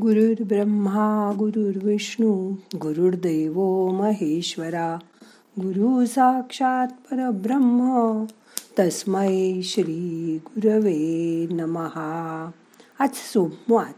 गुरुर्ब्रह्मा 0.00 1.32
गुरुर्विष्णू 1.38 2.54
गुरुर्दैव 2.74 3.88
महेश्वरा 3.90 4.98
गुरु 5.60 6.06
साक्षात 6.06 6.86
परब्रह्म 6.86 8.24
तस्मै 8.78 9.60
श्री 9.62 10.38
गुरवे 10.44 11.46
नमहा 11.50 12.50
आज 12.98 13.14
सोमवार. 13.14 13.92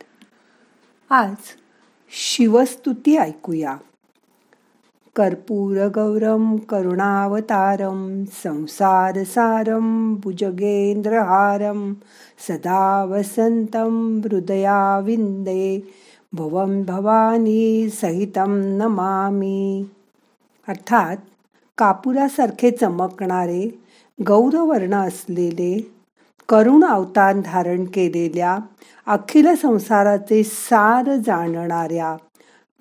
आज 1.11 1.37
शिवस्तुती 2.11 3.17
ऐकूया. 3.17 3.77
कर्पूरगौरं 5.17 6.57
करुणावतारं 6.57 8.25
संसारसारं 8.43 10.15
भुजगेन्द्रहारं 10.15 11.95
सदा 12.49 13.05
वसन्तं 13.05 14.21
हृदयाविन्दे 14.25 15.81
भवं 16.33 16.83
भवानी 16.83 17.89
सहितं 17.89 18.55
नमामि। 18.79 19.85
अर्थात 20.69 21.17
कापुरासारखे 21.79 22.71
चमकणारे 22.71 23.69
गौरवर्ण 24.27 24.95
असलेले 24.95 25.75
करुण 26.49 26.85
अवतार 26.85 27.41
धारण 27.45 27.85
केलेल्या 27.85 28.57
अखिल 29.07 29.55
संसाराचे 29.55 30.43
सार 30.45 31.15
जाणणाऱ्या 31.17 32.17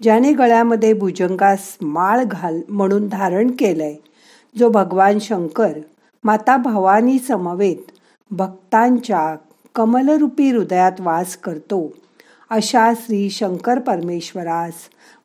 ज्याने 0.02 0.34
गळ्यामध्ये 0.34 0.94
भुजंगास 0.94 1.78
माळ 1.82 2.24
घाल 2.24 2.62
म्हणून 2.70 3.08
धारण 3.08 3.52
केलंय 3.52 3.96
जो 4.58 4.70
भगवान 4.70 5.20
शंकर 5.20 5.80
माता 6.24 6.58
भवानी 6.58 7.20
समवेत 7.20 7.92
भक्तांच्या 8.32 9.36
कमलरूपी 9.76 10.52
हृदयात 10.52 10.92
वास 11.00 11.38
करतो 11.38 11.94
अशा 12.50 12.92
श्री 12.96 13.30
शंकर 13.30 13.80
परमेश्वरास 13.80 14.74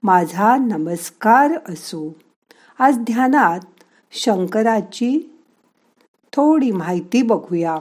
माझा 0.02 0.56
नमस्कार 0.56 1.52
असो. 1.52 2.16
आज 2.78 2.98
ध्यानात 2.98 3.60
शंकराची 4.12 5.40
थोडी 6.32 6.70
माहिती 6.70 7.22
बघूया. 7.22 7.76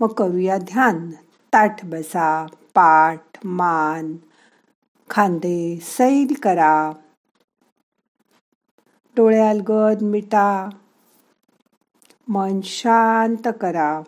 मग 0.00 0.08
करूया 0.08 0.58
ध्यान. 0.58 1.10
ताठ 1.52 1.84
बसा 1.84 2.46
पाठ 2.74 3.20
मान. 3.44 4.16
खांदे 5.10 5.78
सैल 5.82 6.34
करा. 6.42 6.92
डोळ्याल 9.16 9.60
गद 9.60 10.02
मिटा. 10.02 10.68
मन 12.28 12.60
शांत 12.64 13.48
करा. 13.60 14.00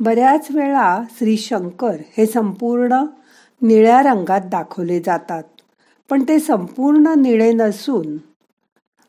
बऱ्याच 0.00 0.46
वेळा 0.50 1.02
श्री 1.10 1.36
शंकर 1.36 1.96
हे 2.16 2.26
संपूर्ण 2.26 2.92
निळ्या 3.62 4.02
रंगात 4.02 4.40
दाखवले 4.40 5.00
जातात 5.00 5.42
पण 6.10 6.22
ते 6.28 6.38
संपूर्ण 6.38 7.06
निळे 7.16 7.52
नसून 7.52 8.16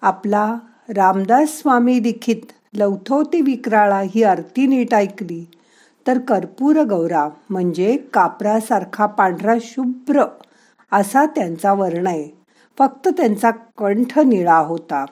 आपला 0.02 0.58
रामदास 0.90 1.50
स्वामी 1.50 2.04
लिखित 2.04 2.52
लवथोती 2.74 3.42
विक्राळा 3.42 4.00
ही 4.00 4.24
आरती 4.24 4.68
नीट 4.68 4.94
ऐकली. 4.94 5.46
तर 6.08 6.20
कर्पूर 6.20 6.84
गौरा 6.84 7.30
म्हणजे 7.50 7.98
कापरासारखा 8.14 9.06
पांढरा 9.06 9.56
शुभ्र 9.62 10.24
असा 10.92 11.26
त्यांचा 11.26 11.74
वर्ण 11.74 12.08
आहे. 12.08 12.30
फक्त 12.78 13.08
त्यांचा 13.08 13.52
कंठ 13.78 14.20
निळा 14.20 14.58
होता. 14.58 15.06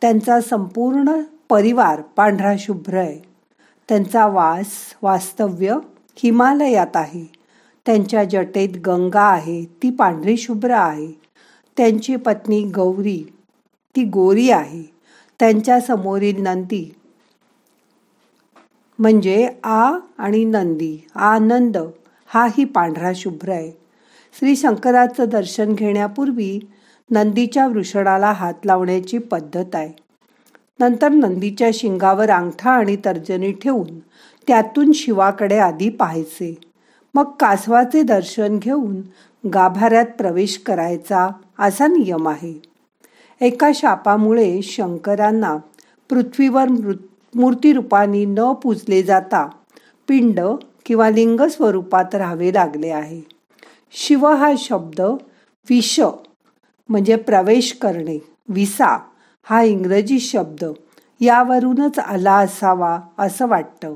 त्यांचा 0.00 0.40
संपूर्ण 0.40 1.20
परिवार 1.48 2.00
पांढरा 2.00 2.54
शुभ्र 2.58 2.96
आहे. 2.96 3.18
त्यांचा 3.88 4.26
वास 4.26 4.70
वास्तव्य 5.02 5.76
हिमालयात 6.16 6.96
आहे. 6.96 7.32
त्यांच्या 7.86 8.24
जटेत 8.24 8.68
गंगा 8.86 9.22
आहे 9.22 9.64
ती 9.64 9.90
पांढरी 9.90 10.36
शुभ्र 10.36 10.70
आहे. 10.70 11.12
त्यांची 11.76 12.16
पत्नी 12.16 12.62
गौरी 12.62 13.32
ती 13.96 14.04
गोरी 14.04 14.50
आहे. 14.50 14.82
त्यांच्या 15.40 15.80
समोरील 15.80 16.42
नंदी 16.42 16.94
म्हणजे 18.98 19.48
आ 19.64 19.92
आणि 20.18 20.44
नंदी 20.44 21.06
आनंद 21.14 21.76
हाही 22.26 22.64
पांढरा 22.64 23.12
शुभ्र 23.14 23.52
आहे. 23.52 23.72
श्री 24.38 24.56
शंकराचं 24.56 25.24
दर्शन 25.28 25.72
घेण्यापूर्वी 25.72 26.58
नंदीच्या 27.10 27.66
वृषणाला 27.66 28.32
हात 28.32 28.54
लावण्याची 28.64 29.18
पद्धत 29.18 29.74
आहे. 29.74 29.92
नंतर 30.80 31.08
नंदीच्या 31.08 31.70
शिंगावर 31.74 32.30
अंगठा 32.30 32.70
आणि 32.70 32.96
तर्जनी 33.04 33.52
ठेवून 33.52 33.98
त्यातून 34.46 34.92
शिवाकडे 34.92 35.58
आधी 35.58 35.88
पाहायचे. 35.88 36.58
मग 37.14 37.30
कासवाचे 37.40 38.02
दर्शन 38.02 38.58
घेऊन 38.58 39.00
गाभाऱ्यात 39.48 40.06
प्रवेश 40.18 40.58
करायचा 40.58 41.28
असा 41.58 41.86
नियम 41.86 42.28
आहे. 42.28 42.62
एका 43.40 43.70
शापामुळे 43.74 44.62
शंकरांना 44.62 45.56
पृथ्वीवर 46.10 46.68
मृत 46.68 46.96
मूर्तीरूपाने 47.34 48.24
न 48.24 48.52
पूजले 48.62 49.02
जाता 49.02 49.46
पिंड 50.08 50.40
किंवा 50.86 51.10
लिंग 51.10 51.40
स्वरूपात 51.40 52.14
राहावे 52.14 52.54
लागले 52.54 52.90
आहे. 52.90 53.22
शिव 53.92 54.26
हा 54.26 54.52
शब्द 54.58 55.00
विष 55.70 56.00
म्हणजे 56.88 57.16
प्रवेश 57.16 57.72
करणे 57.72 58.18
विसा 58.48 58.98
हा 59.42 59.62
इंग्रजी 59.62 60.20
शब्द 60.20 60.64
यावरूनच 61.20 61.98
आला 61.98 62.36
असावा 62.38 63.00
असं 63.18 63.46
वाटतं. 63.46 63.94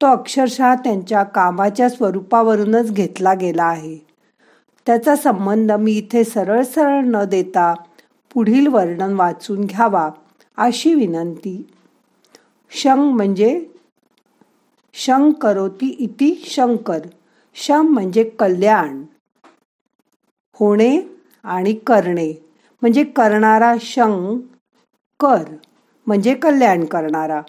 तो 0.00 0.06
अक्षरशः 0.06 0.74
त्यांच्या 0.74 1.22
कामाच्या 1.22 1.88
स्वरूपावरूनच 1.88 2.92
घेतला 2.92 3.34
गेला 3.34 3.64
आहे. 3.64 3.96
त्याचा 4.86 5.16
संबंध 5.16 5.72
मी 5.72 5.92
इथे 5.92 6.24
सरळ 6.24 6.62
सरळ 6.62 7.00
न 7.04 7.24
देता 7.24 7.74
पुढील 8.34 8.66
वर्णन 8.66 9.12
वाचून 9.12 9.64
घ्यावा 9.64 10.10
अशी 10.56 10.94
विनंती 10.94 11.70
शं 12.72 12.98
म्हणजे 13.16 13.60
शं 14.94 15.30
करोती 15.32 15.88
इति 15.98 16.34
शंकर. 16.44 17.00
शम 17.56 17.88
म्हणजे 17.88 18.24
कल्याण 18.38 19.02
होणे 20.60 21.00
आणि 21.44 21.72
करणे. 21.86 22.32
म्हणजे 22.82 23.04
करणारा 23.04 23.74
शं 23.80 24.36
कर 25.20 25.42
म्हणजे 26.06 26.34
कल्याण 26.34 26.84
करणारा. 26.84 27.40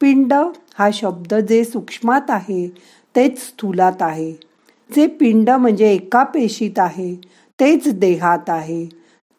पिंड 0.00 0.32
हा 0.78 0.88
शब्द 0.92 1.34
जे 1.34 1.64
सूक्ष्मात 1.64 2.30
आहे 2.30 2.68
तेच 3.16 3.38
स्थूलात 3.38 4.02
आहे. 4.02 4.32
जे 4.90 5.06
पिंड 5.06 5.50
म्हणजे 5.50 5.92
एका 5.92 6.22
पेशीत 6.24 6.78
आहे 6.78 7.14
तेच 7.60 7.88
देहात 7.98 8.50
आहे 8.50 8.84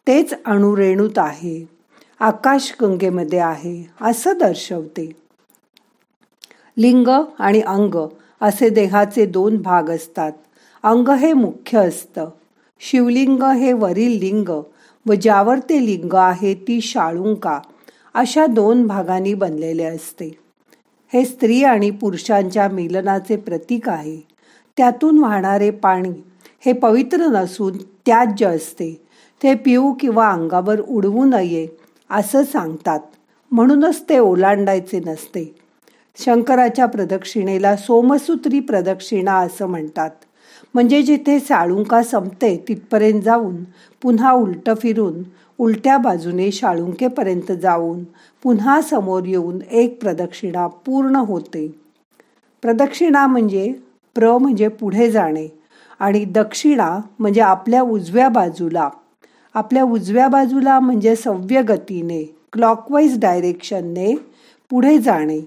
तेच 0.06 0.34
अणुरेणूत 0.44 1.18
आहे. 1.18 1.79
आकाशगंगेमध्ये 2.20 3.38
आहे 3.38 3.90
असं 4.00 4.32
दर्शवते. 4.38 5.12
लिंग 6.78 7.08
आणि 7.38 7.60
अंग 7.60 8.08
असे 8.40 8.68
देहाचे 8.68 9.26
दोन 9.26 9.62
भाग 9.62 9.90
असतात. 9.90 10.32
अंग 10.82 11.08
हे 11.08 11.32
मुख्य 11.32 11.78
असतं. 11.78 12.28
शिवलिंग 12.80 13.42
हे 13.42 13.72
वरील 13.72 14.18
लिंग 14.18 14.48
व 15.06 15.14
ज्यावर 15.14 15.58
ते 15.58 15.86
लिंग 15.86 16.14
आहे 16.14 16.54
ती 16.54 16.80
शाळुंका 16.80 17.60
अशा 18.14 18.46
दोन 18.46 18.86
भागांनी 18.86 19.34
बनलेले 19.34 19.84
असते. 19.84 20.38
हे 21.12 21.24
स्त्री 21.24 21.64
आणि 21.64 21.90
पुरुषांच्या 21.90 22.68
मिलनाचे 22.68 23.36
प्रतीक 23.36 23.88
आहे. 23.88 24.20
त्यातून 24.76 25.18
वाहणारे 25.18 25.70
पाणी 25.70 26.12
हे 26.60 26.72
पवित्र 26.72 27.16
नसून 27.16 27.76
त्याज्य 27.76 28.46
असते. 28.46 29.02
ते 29.42 29.54
पिऊ 29.54 29.92
किंवा 30.00 30.30
अंगावर 30.30 30.80
उडवू 30.80 31.24
नये 31.24 31.89
असं 32.10 32.44
सांगतात. 32.44 33.00
म्हणूनच 33.50 34.02
ते 34.08 34.18
ओलांडायचे 34.18 35.00
नसते. 35.06 35.54
शंकराच्या 36.18 36.86
प्रदक्षिणेला 36.86 37.76
सोमसूत्री 37.76 38.60
प्रदक्षिणा 38.60 39.34
असं 39.34 39.66
म्हणतात. 39.66 40.10
म्हणजे 40.74 41.02
जिथे 41.02 41.38
साळुंका 41.40 42.02
संपते 42.02 42.64
तिथपर्यंत 42.68 43.22
जाऊन 43.22 43.64
पुन्हा 44.02 44.32
उलटं 44.32 44.74
फिरून 44.74 45.22
उलट्या 45.58 45.98
बाजूने 45.98 46.52
शाळुंकेपर्यंत 46.52 47.52
जाऊन 47.52 48.04
पुन्हा 48.42 48.80
समोर 48.80 49.24
येऊन 49.24 49.58
एक 49.70 50.00
प्रदक्षिणा 50.00 50.66
पूर्ण 50.66 51.16
होते. 51.16 51.80
प्रदक्षिणा 52.62 53.26
म्हणजे 53.26 53.72
प्र 54.14 54.38
म्हणजे 54.38 54.68
पुढे 54.68 55.10
जाणे 55.10 55.48
आणि 55.98 56.24
दक्षिणा 56.24 57.00
म्हणजे 57.18 57.40
आपल्या 57.40 57.82
उजव्या 57.82 58.28
बाजूला. 58.28 58.88
आपल्या 59.54 59.84
उजव्या 59.84 60.28
बाजूला 60.28 60.80
म्हणजे 60.80 61.16
सव्य 61.16 61.62
गतीने 61.62 62.24
क्लॉकवाईज 62.52 63.18
डायरेक्शनने 63.18 64.14
पुढे 64.70 64.98
जाणे. 64.98 65.40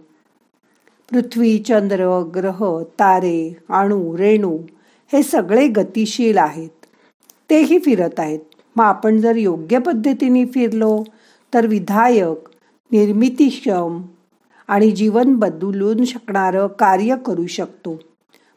पृथ्वी 1.11 1.59
चंद्र 1.59 2.23
ग्रह 2.35 2.83
तारे 2.83 3.57
अणू 3.69 4.17
रेणू 4.17 4.57
हे 5.13 5.23
सगळे 5.23 5.67
गतिशील 5.67 6.37
आहेत. 6.37 6.69
तेही 7.49 7.79
फिरत 7.79 8.19
आहेत. 8.19 8.39
मग 8.75 8.85
आपण 8.85 9.21
जर 9.21 9.35
योग्य 9.35 9.79
पद्धतीने 9.79 10.45
फिरलो 10.45 11.03
तर 11.53 11.65
विधायक 11.65 12.49
निर्मितीक्षम 12.91 14.01
आणि 14.67 14.91
जीवन 14.91 15.35
बदलून 15.35 16.05
शकणारं 16.05 16.67
कार्य 16.67 17.15
करू 17.25 17.47
शकतो. 17.47 17.99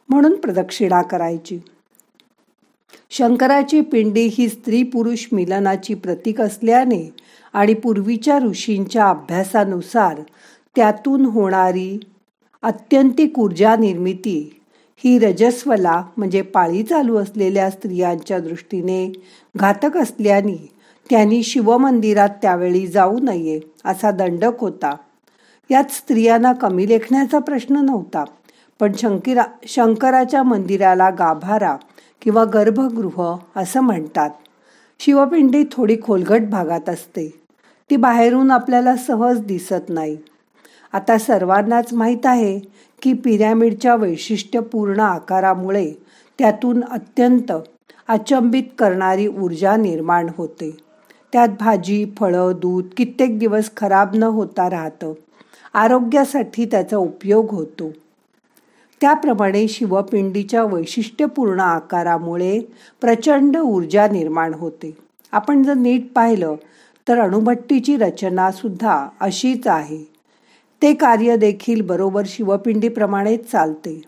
म्हणून 0.09 0.35
प्रदक्षिणा 0.35 1.01
करायची. 1.01 1.59
शंकराची 3.09 3.81
पिंडी 3.81 4.27
ही 4.31 4.49
स्त्री 4.49 4.83
पुरुष 4.83 5.27
मिलनाची 5.31 5.93
प्रतीक 5.93 6.41
असल्याने 6.41 7.09
आणि 7.53 7.73
पूर्वीच्या 7.73 8.39
ऋषींच्या 8.39 9.09
अभ्यासानुसार 9.09 10.21
त्यातून 10.75 11.25
होणारी 11.25 11.99
अत्यंतिक 12.63 13.39
ऊर्जा 13.39 13.75
निर्मिती 13.75 14.59
ही 15.03 15.19
रजस्वला 15.19 16.03
म्हणजे 16.17 16.41
पाळी 16.41 16.83
चालू 16.83 17.17
असलेल्या 17.17 17.69
स्त्रियांच्या 17.69 18.39
दृष्टीने 18.39 19.11
घातक 19.55 19.97
असल्याने 19.97 20.55
त्यांनी 21.09 21.43
शिवमंदिरात 21.43 22.29
त्यावेळी 22.41 22.87
जाऊ 22.87 23.17
नये 23.19 23.59
असा 23.85 24.11
दंडक 24.11 24.59
होता. 24.59 24.95
यात 25.71 25.91
स्त्रियांना 25.91 26.53
कमी 26.53 26.87
लेखण्याचा 26.87 27.39
प्रश्न 27.39 27.75
नव्हता 27.75 28.23
पण 28.79 28.91
शंकिरा 28.97 29.43
शंकराच्या 29.67 30.43
मंदिराला 30.43 31.09
गाभारा 31.09 31.75
किंवा 32.21 32.43
गर्भगृह 32.43 33.35
असं 33.55 33.81
म्हणतात. 33.81 34.29
शिवपिंडी 34.99 35.63
थोडी 35.71 35.97
खोलगट 36.03 36.41
भागात 36.41 36.89
असते. 36.89 37.39
ती 37.89 37.95
बाहेरून 37.95 38.51
आपल्याला 38.51 38.95
सहज 38.95 39.39
दिसत 39.39 39.89
नाही. 39.89 40.17
आता 40.93 41.17
सर्वांनाच 41.17 41.93
माहीत 41.93 42.25
आहे 42.25 42.59
की 43.01 43.13
पिरॅमिडच्या 43.13 43.95
वैशिष्ट्यपूर्ण 43.95 44.99
आकारामुळे 44.99 45.91
त्यातून 46.39 46.83
अत्यंत 46.83 47.51
अचंबित 48.07 48.63
करणारी 48.79 49.27
ऊर्जा 49.27 49.75
निर्माण 49.75 50.27
होते. 50.37 50.77
त्यात 51.33 51.49
भाजी 51.59 52.13
फळं 52.17 52.51
दूध 52.55 52.85
कित्येक 52.97 53.39
दिवस 53.39 53.69
खराब 53.77 54.15
न 54.15 54.23
होता 54.23 54.69
राहतं. 54.69 55.13
आरोग्यासाठी 55.73 56.65
त्याचा 56.65 56.97
उपयोग 56.97 57.51
होतो. 57.51 57.91
त्याप्रमाणे 59.01 59.67
शिवपिंडीच्या 59.67 60.63
वैशिष्ट्यपूर्ण 60.63 61.59
आकारामुळे 61.59 62.59
प्रचंड 63.01 63.57
ऊर्जा 63.57 64.07
निर्माण 64.07 64.53
होते. 64.53 64.97
आपण 65.31 65.63
जर 65.63 65.73
नीट 65.73 66.11
पाहिलं 66.15 66.55
तर 67.07 67.19
अणुभट्टीची 67.19 67.97
रचना 67.97 68.51
सुद्धा 68.51 69.09
अशीच 69.19 69.67
आहे. 69.67 70.03
ते 70.81 70.93
कार्य 70.93 71.37
देखील 71.37 71.81
बरोबर 71.81 72.23
शिवपिंडीप्रमाणेच 72.25 73.51
चालते. 73.51 74.01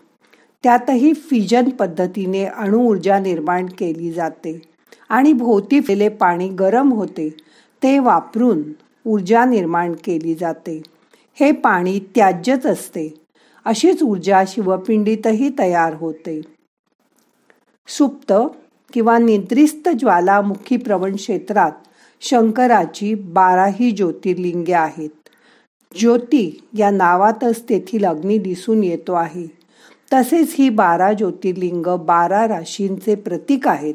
त्यातही 0.62 1.12
फिजन 1.14 1.68
पद्धतीने 1.68 2.44
अणुऊर्जा 2.44 3.18
निर्माण 3.18 3.66
केली 3.66 4.12
जाते 4.12 4.62
आणि 5.08 5.32
भोवती 5.32 5.80
फेले 5.80 6.08
पाणी 6.08 6.48
गरम 6.48 6.92
होते. 6.92 7.36
ते 7.82 7.98
वापरून 7.98 8.62
ऊर्जा 9.06 9.44
निर्माण 9.44 9.92
केली 9.92 10.34
जाते. 10.34 10.82
हे 11.34 11.52
पाणी 11.52 11.98
त्याज्यच 12.14 12.66
असते. 12.66 13.19
अशीच 13.64 14.02
ऊर्जा 14.02 14.42
शिवपिंडीतही 14.46 15.50
तयार 15.58 15.94
होते. 15.94 16.42
सुप्त 17.88 18.32
किंवा 18.92 19.18
निद्रिस्त 19.18 19.88
ज्वालामुखी 19.88 20.76
प्रवण 20.76 21.16
क्षेत्रात 21.16 21.72
शंकराची 22.20 23.14
बाराही 23.14 23.90
ज्योतिर्लिंगे 23.90 24.72
आहेत. 24.72 25.10
ज्योती 25.98 26.64
या 26.78 26.90
नावातच 26.90 27.62
तेथील 27.68 28.04
अग्नी 28.04 28.38
दिसून 28.38 28.84
येतो 28.84 29.12
आहे. 29.12 29.46
तसेच 30.12 30.54
ही 30.58 30.68
बारा 30.68 31.12
ज्योतिर्लिंग 31.12 31.96
बारा 31.96 32.48
राशींचे 32.48 33.14
प्रतीक 33.14 33.68
आहेत. 33.68 33.94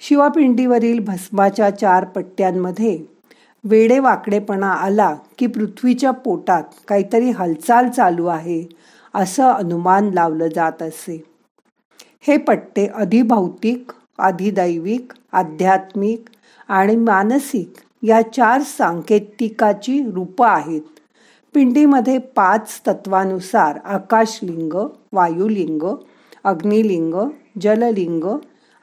शिवपिंडीवरील 0.00 0.98
भस्माच्या 0.98 1.70
चार 1.70 2.04
पट्ट्यांमध्ये 2.04 3.11
वेडे 3.64 3.98
वाकडेपणा 3.98 4.70
आला 4.72 5.14
की 5.38 5.46
पृथ्वीच्या 5.46 6.10
पोटात 6.10 6.62
काहीतरी 6.88 7.30
हालचाल 7.30 7.88
चालू 7.88 8.26
आहे 8.26 8.64
असं 9.14 9.50
अनुमान 9.50 10.10
लावलं 10.14 10.48
जात 10.54 10.82
असे. 10.82 11.16
हे 12.26 12.36
पट्टे 12.36 12.86
अधिभौतिक 12.94 13.92
अधिदैविक 14.18 15.12
आध्यात्मिक 15.32 16.28
आणि 16.68 16.96
मानसिक 16.96 17.80
या 18.02 18.20
चार 18.32 18.62
सांकेतिकाची 18.62 20.02
रूपं 20.14 20.46
आहेत. 20.46 20.80
पिंडीमध्ये 21.54 22.18
पाच 22.36 22.80
तत्वानुसार 22.86 23.78
आकाशलिंग 23.84 24.74
वायुलिंग 25.12 25.82
अग्निलिंग 26.44 27.14
जललिंग 27.62 28.24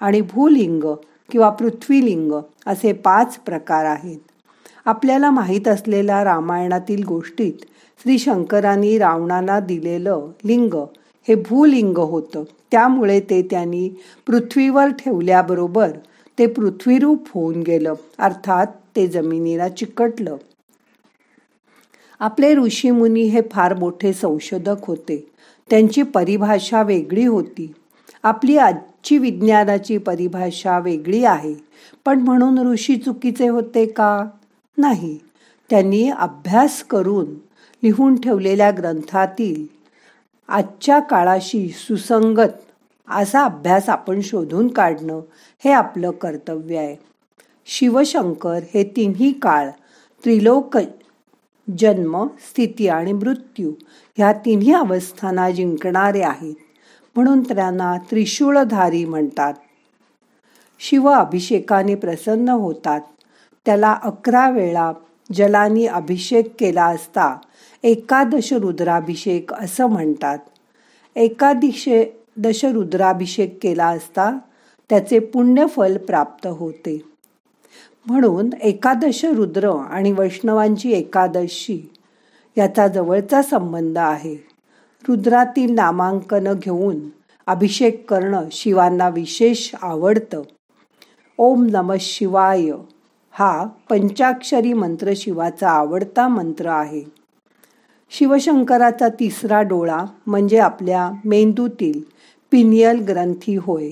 आणि 0.01 0.21
भूलिंग 0.21 0.83
किंवा 1.31 1.49
पृथ्वीलिंग 1.49 2.31
असे 2.67 2.91
पाच 2.93 3.37
प्रकार 3.37 3.85
आहेत. 3.85 4.17
आपल्याला 4.85 5.31
माहीत 5.31 5.67
असलेल्या 5.67 6.23
रामायणातील 6.23 7.03
गोष्टीत 7.03 7.53
श्री 8.03 8.19
शंकरांनी 8.19 8.97
रावणाला 8.97 9.59
दिलेलं 9.59 10.27
लिंग 10.45 10.73
हे 11.27 11.35
भूलिंग 11.35 11.97
होतं. 11.97 12.43
त्यामुळे 12.71 13.19
ते 13.19 13.41
त्यांनी 13.41 13.89
पृथ्वीवर 14.27 14.87
ठेवल्याबरोबर 14.87 15.89
ते 16.39 16.45
पृथ्वीरूप 16.47 17.27
होऊन 17.33 17.61
गेलं. 17.61 17.93
अर्थात 18.19 18.67
ते 18.95 19.07
जमिनीला 19.07 19.69
चिकटलं. 19.69 20.35
आपले 22.19 22.55
ऋषीमुनी 22.55 23.23
हे 23.23 23.41
फार 23.51 23.73
मोठे 23.73 24.13
संशोधक 24.13 24.75
होते. 24.81 25.31
त्यांची 25.69 26.01
परिभाषा 26.01 26.83
वेगळी 26.83 27.25
होती. 27.25 27.73
आपली 28.23 28.57
आजची 28.57 29.17
विज्ञानाची 29.17 29.97
परिभाषा 29.97 30.79
वेगळी 30.79 31.23
आहे. 31.23 31.55
पण 32.05 32.19
म्हणून 32.21 32.67
ऋषी 32.67 32.95
चुकीचे 32.95 33.47
होते 33.47 33.85
का? 33.85 34.25
नाही. 34.79 35.19
त्यांनी 35.69 36.09
अभ्यास 36.09 36.83
करून 36.83 37.25
लिहून 37.83 38.21
ठेवलेल्या 38.21 38.71
ग्रंथातील 38.71 39.65
आजच्या 40.47 40.99
काळाशी 40.99 41.69
सुसंगत 41.69 42.57
असा 43.07 43.43
अभ्यास 43.43 43.89
आपण 43.89 44.21
शोधून 44.21 44.67
काढणं 44.67 45.21
हे 45.63 45.71
आपलं 45.71 46.11
कर्तव्य 46.11 46.77
आहे. 46.77 46.95
शिवशंकर 47.65 48.59
हे 48.73 48.83
तिन्ही 48.95 49.31
काळ 49.31 49.69
त्रिलोक 50.23 50.77
जन्म 51.77 52.27
स्थिती 52.27 52.87
आणि 52.87 53.13
मृत्यू 53.13 53.71
ह्या 54.17 54.33
तिन्ही 54.33 54.73
अवस्थांना 54.73 55.49
जिंकणारे 55.49 56.21
आहेत. 56.21 56.55
म्हणून 57.15 57.41
त्यांना 57.41 57.97
त्रिशूळधारी 57.97 59.05
म्हणतात. 59.05 59.53
शिव 60.79 61.07
अभिषेकाने 61.07 61.95
प्रसन्न 61.95 62.49
होतात. 62.49 63.01
त्याला 63.69 63.97
अकरा 64.03 64.49
वेळा 64.49 64.91
जलानी 65.33 65.85
अभिषेक 65.85 66.53
केला 66.59 66.85
असता 66.85 67.37
एकादश 67.83 68.53
रुद्राभिषेक 68.53 69.53
असं 69.53 69.85
म्हणतात. 69.85 70.37
एकादिशे 71.15 72.05
दश 72.37 72.65
रुद्राभिषेक 72.65 73.59
केला 73.61 73.87
असता 73.87 74.37
त्याचे 74.89 75.19
पुण्यफल 75.19 75.97
प्राप्त 75.97 76.47
होते. 76.47 77.01
म्हणून 78.05 78.49
एकादश 78.61 79.25
रुद्र 79.25 79.69
आणि 79.69 80.11
वैष्णवांची 80.11 80.91
एकादशी 80.91 81.91
याचा 82.57 82.87
जवळचा 82.87 83.41
संबंध 83.41 83.97
आहे. 83.97 84.35
रुद्रातील 85.09 85.73
नामांकनं 85.73 86.53
घेऊन 86.59 86.99
अभिषेक 87.47 88.09
करणं 88.09 88.43
शिवांना 88.51 89.09
विशेष 89.09 89.71
आवडतं. 89.81 90.41
ओम 91.37 91.67
नम 91.69 91.93
शिवाय. 91.99 92.69
हा 93.31 93.65
पंचाक्षरी 93.89 94.73
मंत्र 94.73 95.11
शिवाचा 95.15 95.69
आवडता 95.69 96.27
मंत्र 96.27 96.65
आहे. 96.65 97.03
शिवशंकराचा 98.09 99.07
तिसरा 99.09 99.61
डोळा 99.61 100.05
म्हणजे 100.27 100.57
आपल्या 100.57 101.11
मेंदूतील 101.25 102.01
पिनियल 102.51 102.99
ग्रंथी 102.99 103.55
होय. 103.55 103.91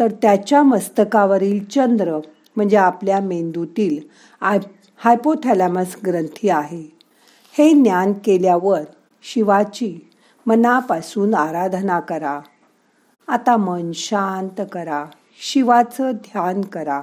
तर 0.00 0.12
त्याच्या 0.22 0.62
मस्तकावरील 0.62 1.64
चंद्र 1.64 2.18
म्हणजे 2.56 2.76
आपल्या 2.76 3.20
मेंदूतील 3.20 4.00
आय 4.40 4.58
हायपोथॅलॅमस 4.96 5.96
ग्रंथी 6.06 6.48
आहे. 6.48 6.98
हे 7.52 7.70
ज्ञान 7.70 8.12
केल्यावर 8.12 8.80
शिवाची 9.22 10.08
मनापासून 10.46 11.34
आराधना 11.34 12.00
करा. 12.00 12.40
आता 13.28 13.56
मन 13.56 13.90
शांत 13.94 14.66
करा. 14.72 15.04
शिवाचं 15.40 16.10
ध्यान 16.12 16.60
करा. 16.60 17.02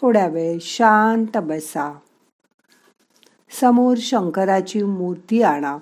थोड्या 0.00 0.26
वेळ 0.26 0.58
शांत 0.60 1.36
बसा. 1.36 1.98
समोर 3.60 3.96
शंकराची 4.00 4.82
मूर्ती 4.82 5.42
आणा. 5.42 5.78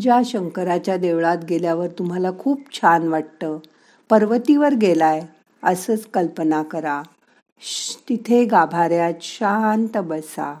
ज्या 0.00 0.20
शंकराच्या 0.24 0.96
देवळात 0.96 1.44
गेल्यावर 1.48 1.86
तुम्हाला 1.86 2.30
खूप 2.38 2.60
छान 2.72 3.08
वाटतं 3.08 3.58
पर्वतीवर 4.10 4.74
गेलाय 4.74 5.22
असंच 5.62 6.06
कल्पना 6.06 6.62
करा. 6.62 7.02
तिथे 8.08 8.44
गाभाऱ्यात 8.44 9.14
शांत 9.20 9.96
बसा. 9.96 10.60